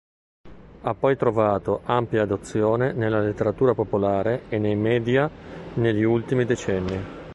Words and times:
Ha 0.81 0.95
poi 0.95 1.15
trovato 1.15 1.81
ampia 1.85 2.23
adozione 2.23 2.91
nella 2.91 3.19
letteratura 3.19 3.75
popolare 3.75 4.49
e 4.49 4.57
nei 4.57 4.73
media 4.75 5.29
negli 5.75 6.01
ultimi 6.01 6.43
decenni. 6.43 7.19